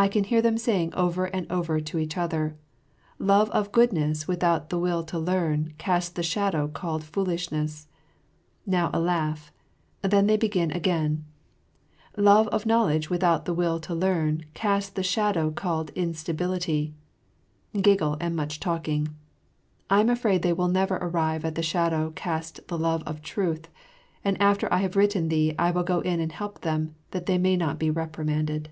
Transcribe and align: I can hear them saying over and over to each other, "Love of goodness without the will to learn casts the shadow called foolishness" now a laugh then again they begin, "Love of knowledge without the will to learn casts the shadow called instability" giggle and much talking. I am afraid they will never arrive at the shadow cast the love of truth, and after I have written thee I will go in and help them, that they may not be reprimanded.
I 0.00 0.06
can 0.06 0.22
hear 0.22 0.40
them 0.40 0.58
saying 0.58 0.94
over 0.94 1.24
and 1.24 1.44
over 1.50 1.80
to 1.80 1.98
each 1.98 2.16
other, 2.16 2.56
"Love 3.18 3.50
of 3.50 3.72
goodness 3.72 4.28
without 4.28 4.70
the 4.70 4.78
will 4.78 5.02
to 5.02 5.18
learn 5.18 5.74
casts 5.76 6.10
the 6.12 6.22
shadow 6.22 6.68
called 6.68 7.02
foolishness" 7.02 7.88
now 8.64 8.90
a 8.92 9.00
laugh 9.00 9.50
then 10.00 10.26
again 10.26 10.26
they 10.28 10.36
begin, 10.76 11.24
"Love 12.16 12.46
of 12.50 12.64
knowledge 12.64 13.10
without 13.10 13.44
the 13.44 13.52
will 13.52 13.80
to 13.80 13.92
learn 13.92 14.44
casts 14.54 14.88
the 14.90 15.02
shadow 15.02 15.50
called 15.50 15.90
instability" 15.96 16.94
giggle 17.82 18.16
and 18.20 18.36
much 18.36 18.60
talking. 18.60 19.08
I 19.90 19.98
am 20.00 20.10
afraid 20.10 20.42
they 20.42 20.52
will 20.52 20.68
never 20.68 20.98
arrive 20.98 21.44
at 21.44 21.56
the 21.56 21.62
shadow 21.64 22.12
cast 22.14 22.68
the 22.68 22.78
love 22.78 23.02
of 23.04 23.20
truth, 23.20 23.66
and 24.24 24.40
after 24.40 24.72
I 24.72 24.76
have 24.78 24.94
written 24.94 25.26
thee 25.28 25.56
I 25.58 25.72
will 25.72 25.82
go 25.82 26.02
in 26.02 26.20
and 26.20 26.30
help 26.30 26.60
them, 26.60 26.94
that 27.10 27.26
they 27.26 27.36
may 27.36 27.56
not 27.56 27.80
be 27.80 27.90
reprimanded. 27.90 28.68